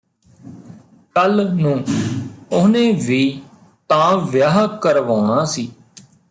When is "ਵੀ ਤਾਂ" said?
2.91-4.17